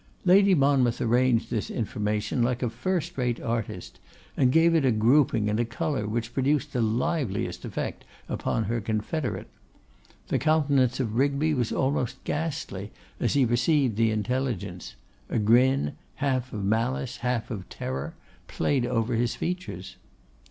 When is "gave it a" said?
4.51-4.89